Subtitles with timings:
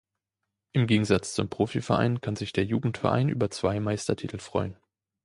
[0.71, 4.75] Im Gegensatz zum Profiverein kann sich der Jugendverein über zwei Meistertitel freuen.